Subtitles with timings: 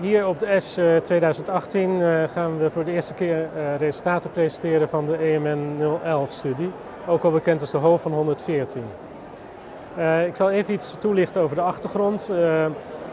[0.00, 4.88] Hier op de S 2018 eh, gaan we voor de eerste keer eh, resultaten presenteren
[4.88, 6.70] van de EMN 011-studie,
[7.06, 8.82] ook al bekend als de HO van 114.
[9.98, 12.32] Uh, ik zal even iets toelichten over de achtergrond.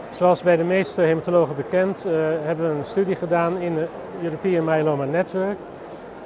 [0.09, 2.03] Zoals bij de meeste hematologen bekend
[2.43, 3.89] hebben we een studie gedaan in het
[4.23, 5.57] European Myeloma Network.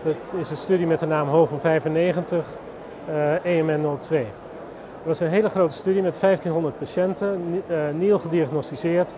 [0.04, 2.46] Dat is een studie met de naam HO van 95
[3.43, 4.18] EMN 02.
[4.18, 7.64] Het was een hele grote studie met 1500 patiënten,
[7.97, 9.14] nieuw gediagnosticeerd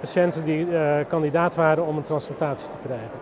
[0.00, 3.18] patiënten die uh, kandidaat waren om een transplantatie te krijgen.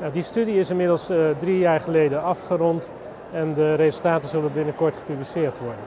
[0.00, 2.90] Nou, die studie is inmiddels uh, drie jaar geleden afgerond
[3.32, 5.84] en de resultaten zullen binnenkort gepubliceerd worden.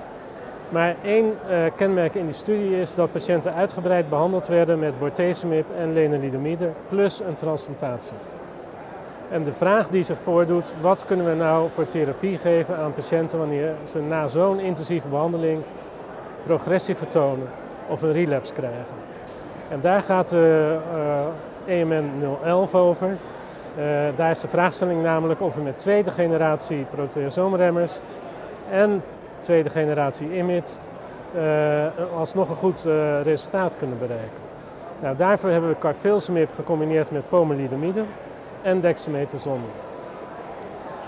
[0.70, 5.66] Maar één uh, kenmerk in die studie is dat patiënten uitgebreid behandeld werden met bortezomib
[5.78, 8.18] en lenalidomide plus een transplantatie.
[9.32, 13.38] En de vraag die zich voordoet, wat kunnen we nou voor therapie geven aan patiënten
[13.38, 15.62] wanneer ze na zo'n intensieve behandeling
[16.44, 17.48] progressie vertonen
[17.88, 18.96] of een relapse krijgen?
[19.70, 20.78] En daar gaat de
[21.66, 22.12] EMN
[22.44, 23.18] 011 over.
[23.78, 28.00] Uh, daar is de vraagstelling namelijk of we met tweede generatie proteasoomremmers
[28.72, 29.04] en
[29.40, 30.82] tweede generatie IMID
[31.36, 31.86] uh,
[32.18, 34.38] alsnog een goed uh, resultaat kunnen bereiken.
[35.02, 38.04] Nou, daarvoor hebben we carfilzomib gecombineerd met pomalidomide
[38.62, 39.62] en dexamethason.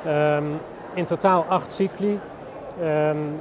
[0.08, 0.60] Um,
[0.94, 2.20] in totaal acht cycli.
[2.80, 3.40] Um,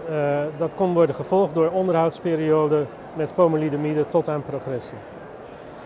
[0.57, 4.99] dat kon worden gevolgd door onderhoudsperiode met pomalidomide tot aan progressie.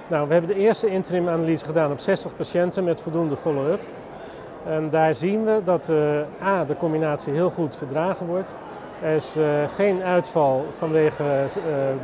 [0.07, 3.81] Nou, we hebben de eerste interim analyse gedaan op 60 patiënten met voldoende follow-up.
[4.67, 8.55] En daar zien we dat uh, A, de combinatie heel goed verdragen wordt.
[9.03, 11.25] Er is uh, geen uitval vanwege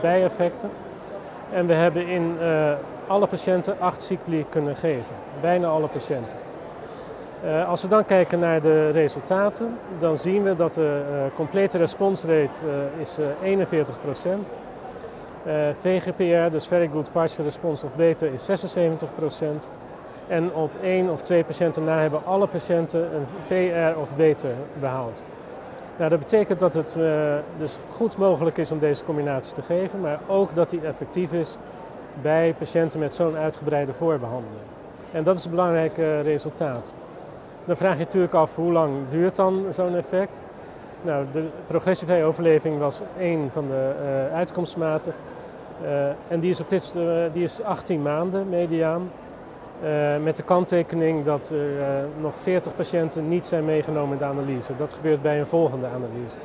[0.00, 0.70] bijeffecten.
[1.52, 2.36] En we hebben in
[3.06, 5.14] alle patiënten acht cycli kunnen geven.
[5.40, 6.36] Bijna alle patiënten.
[7.66, 11.02] Als we dan kijken naar de resultaten, dan zien we dat de
[11.34, 12.58] complete responsrate
[12.98, 14.24] is 41 is.
[15.46, 19.44] Uh, VGPR, dus Very Good Partial Response of Beter, is 76%.
[20.28, 24.50] En op één of twee patiënten na hebben alle patiënten een PR of beter
[24.80, 25.22] behaald.
[25.96, 26.98] Nou, dat betekent dat het
[27.58, 31.56] dus goed mogelijk is om deze combinatie te geven, maar ook dat die effectief is
[32.22, 34.62] bij patiënten met zo'n uitgebreide voorbehandeling.
[35.12, 36.92] En dat is een belangrijk resultaat.
[37.64, 40.44] Dan vraag je natuurlijk af hoe lang duurt dan zo'n effect?
[41.02, 43.92] Nou, de progressievrije overleving was één van de
[44.30, 45.12] uh, uitkomstmaten.
[45.82, 49.10] Uh, en die is, op dit, uh, die is 18 maanden mediaan.
[50.22, 54.76] met de kanttekening dat er nog 40 patiënten niet zijn meegenomen in de analyse.
[54.76, 56.36] Dat gebeurt bij een volgende analyse.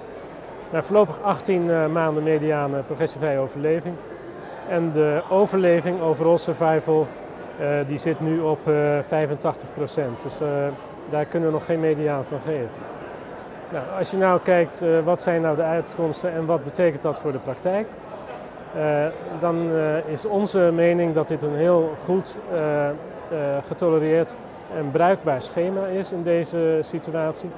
[0.71, 3.95] Nou, voorlopig 18 maanden mediane progressievrije overleving.
[4.69, 7.07] En de overleving, overall survival,
[7.87, 8.59] die zit nu op
[9.01, 9.69] 85
[10.23, 10.39] Dus
[11.09, 12.93] daar kunnen we nog geen mediaan van geven.
[13.69, 17.19] Nou, als je nou kijkt, uh, wat zijn nou de uitkomsten en wat betekent dat
[17.19, 17.87] voor de praktijk?
[18.75, 19.05] Uh,
[19.39, 22.37] dan uh, is onze mening dat dit een heel goed
[23.67, 24.35] getolereerd
[24.77, 27.49] en bruikbaar schema is in deze situatie.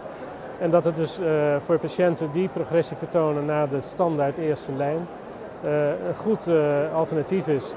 [0.59, 1.19] En dat het dus
[1.58, 5.08] voor patiënten die progressie vertonen na de standaard eerste lijn
[6.08, 6.50] een goed
[6.94, 7.74] alternatief is.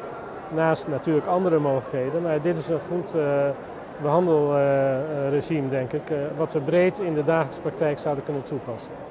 [0.48, 3.14] Naast natuurlijk andere mogelijkheden, maar dit is een goed
[4.02, 6.02] behandelregime, denk ik,
[6.36, 9.09] wat we breed in de dagelijkse praktijk zouden kunnen toepassen.